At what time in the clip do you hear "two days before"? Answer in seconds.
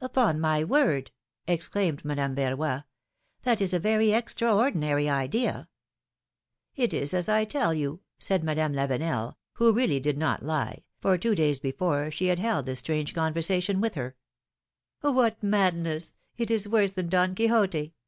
11.18-12.12